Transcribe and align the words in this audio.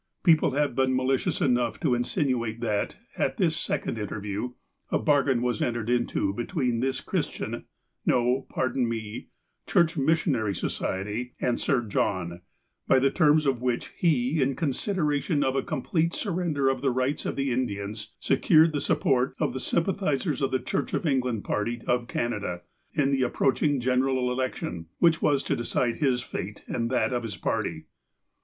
People 0.23 0.53
have 0.53 0.73
been 0.73 0.95
malicious 0.95 1.41
enough 1.41 1.79
to 1.81 1.93
insinuate 1.93 2.59
that, 2.61 2.95
at 3.19 3.37
this 3.37 3.55
second 3.55 3.99
interview, 3.99 4.53
a 4.91 4.97
bargain 4.97 5.43
was 5.43 5.61
entered 5.61 5.91
into 5.91 6.33
be 6.33 6.43
tween 6.45 6.79
this 6.79 7.01
Chi'istian— 7.01 7.65
no, 8.07 8.47
pardon 8.49 8.89
me— 8.89 9.27
Church 9.67 9.95
Missionary 9.97 10.55
Society, 10.55 11.35
and 11.39 11.59
Sir 11.59 11.83
John, 11.83 12.41
by 12.87 12.97
the 12.97 13.11
terms 13.11 13.45
of 13.45 13.61
which 13.61 13.89
he, 13.95 14.41
in 14.41 14.55
con 14.55 14.71
sideration 14.71 15.43
of 15.45 15.55
a 15.55 15.61
complete 15.61 16.15
surrender 16.15 16.67
of 16.67 16.81
the 16.81 16.89
rights 16.89 17.27
of 17.27 17.35
the 17.35 17.51
Indians, 17.51 18.15
secured 18.17 18.73
the 18.73 18.81
support 18.81 19.35
of 19.39 19.53
the 19.53 19.59
sympathizers 19.59 20.41
of 20.41 20.49
the 20.49 20.57
Church 20.57 20.95
of 20.95 21.05
England 21.05 21.43
party 21.43 21.79
of 21.87 22.07
Canada, 22.07 22.63
in 22.95 23.11
the 23.11 23.21
approaching 23.21 23.79
general 23.79 24.31
election, 24.31 24.87
which 24.97 25.21
was 25.21 25.43
to 25.43 25.55
decide 25.55 25.97
his 25.97 26.23
fate, 26.23 26.63
and 26.67 26.89
that 26.89 27.13
of 27.13 27.21
his 27.21 27.37
party. 27.37 27.85